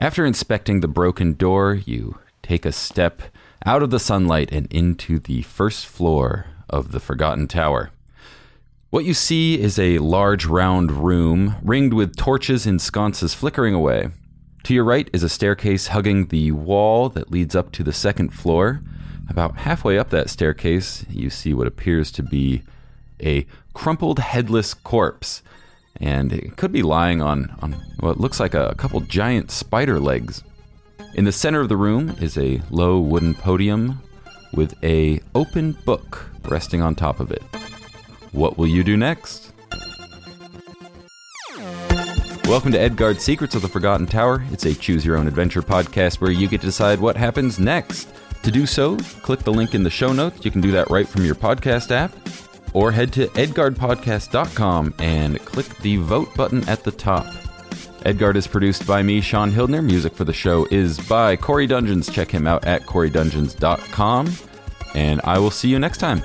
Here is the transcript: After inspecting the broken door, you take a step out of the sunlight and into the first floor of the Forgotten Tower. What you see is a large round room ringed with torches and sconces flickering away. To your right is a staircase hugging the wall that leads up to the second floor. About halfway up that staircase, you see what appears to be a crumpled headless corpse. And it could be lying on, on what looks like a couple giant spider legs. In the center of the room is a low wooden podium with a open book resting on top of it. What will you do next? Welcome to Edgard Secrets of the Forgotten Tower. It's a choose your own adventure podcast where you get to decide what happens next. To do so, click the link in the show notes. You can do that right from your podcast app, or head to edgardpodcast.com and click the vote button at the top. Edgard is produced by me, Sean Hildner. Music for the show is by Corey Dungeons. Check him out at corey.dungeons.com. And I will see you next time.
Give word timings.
After 0.00 0.24
inspecting 0.24 0.78
the 0.78 0.86
broken 0.86 1.32
door, 1.32 1.74
you 1.74 2.18
take 2.40 2.64
a 2.64 2.70
step 2.70 3.20
out 3.66 3.82
of 3.82 3.90
the 3.90 3.98
sunlight 3.98 4.48
and 4.52 4.72
into 4.72 5.18
the 5.18 5.42
first 5.42 5.86
floor 5.86 6.46
of 6.70 6.92
the 6.92 7.00
Forgotten 7.00 7.48
Tower. 7.48 7.90
What 8.90 9.04
you 9.04 9.12
see 9.12 9.60
is 9.60 9.76
a 9.76 9.98
large 9.98 10.46
round 10.46 10.92
room 10.92 11.56
ringed 11.62 11.94
with 11.94 12.16
torches 12.16 12.64
and 12.64 12.80
sconces 12.80 13.34
flickering 13.34 13.74
away. 13.74 14.10
To 14.64 14.74
your 14.74 14.84
right 14.84 15.10
is 15.12 15.24
a 15.24 15.28
staircase 15.28 15.88
hugging 15.88 16.28
the 16.28 16.52
wall 16.52 17.08
that 17.08 17.32
leads 17.32 17.56
up 17.56 17.72
to 17.72 17.82
the 17.82 17.92
second 17.92 18.32
floor. 18.32 18.80
About 19.28 19.58
halfway 19.58 19.98
up 19.98 20.10
that 20.10 20.30
staircase, 20.30 21.04
you 21.10 21.28
see 21.28 21.52
what 21.52 21.66
appears 21.66 22.12
to 22.12 22.22
be 22.22 22.62
a 23.20 23.46
crumpled 23.74 24.20
headless 24.20 24.74
corpse. 24.74 25.42
And 25.96 26.32
it 26.32 26.56
could 26.56 26.72
be 26.72 26.82
lying 26.82 27.20
on, 27.20 27.56
on 27.60 27.72
what 28.00 28.20
looks 28.20 28.38
like 28.38 28.54
a 28.54 28.74
couple 28.76 29.00
giant 29.00 29.50
spider 29.50 29.98
legs. 29.98 30.42
In 31.14 31.24
the 31.24 31.32
center 31.32 31.60
of 31.60 31.68
the 31.68 31.76
room 31.76 32.16
is 32.20 32.38
a 32.38 32.62
low 32.70 33.00
wooden 33.00 33.34
podium 33.34 34.00
with 34.52 34.74
a 34.84 35.20
open 35.34 35.72
book 35.84 36.30
resting 36.44 36.80
on 36.80 36.94
top 36.94 37.20
of 37.20 37.32
it. 37.32 37.42
What 38.32 38.58
will 38.58 38.66
you 38.66 38.84
do 38.84 38.96
next? 38.96 39.52
Welcome 42.44 42.72
to 42.72 42.80
Edgard 42.80 43.20
Secrets 43.20 43.54
of 43.54 43.62
the 43.62 43.68
Forgotten 43.68 44.06
Tower. 44.06 44.42
It's 44.50 44.64
a 44.64 44.74
choose 44.74 45.04
your 45.04 45.18
own 45.18 45.26
adventure 45.26 45.60
podcast 45.60 46.20
where 46.20 46.30
you 46.30 46.48
get 46.48 46.60
to 46.62 46.66
decide 46.66 46.98
what 46.98 47.16
happens 47.16 47.58
next. 47.58 48.08
To 48.42 48.50
do 48.50 48.64
so, 48.64 48.96
click 49.22 49.40
the 49.40 49.52
link 49.52 49.74
in 49.74 49.82
the 49.82 49.90
show 49.90 50.12
notes. 50.12 50.44
You 50.44 50.50
can 50.50 50.62
do 50.62 50.70
that 50.72 50.88
right 50.88 51.06
from 51.06 51.24
your 51.24 51.34
podcast 51.34 51.90
app, 51.90 52.12
or 52.72 52.92
head 52.92 53.12
to 53.14 53.26
edgardpodcast.com 53.28 54.94
and 54.98 55.38
click 55.44 55.68
the 55.78 55.96
vote 55.96 56.34
button 56.34 56.68
at 56.68 56.84
the 56.84 56.92
top. 56.92 57.26
Edgard 58.04 58.36
is 58.36 58.46
produced 58.46 58.86
by 58.86 59.02
me, 59.02 59.20
Sean 59.20 59.50
Hildner. 59.50 59.84
Music 59.84 60.14
for 60.14 60.24
the 60.24 60.32
show 60.32 60.66
is 60.70 60.98
by 61.08 61.36
Corey 61.36 61.66
Dungeons. 61.66 62.10
Check 62.10 62.30
him 62.30 62.46
out 62.46 62.64
at 62.64 62.86
corey.dungeons.com. 62.86 64.32
And 64.94 65.20
I 65.24 65.38
will 65.38 65.50
see 65.50 65.68
you 65.68 65.78
next 65.78 65.98
time. 65.98 66.22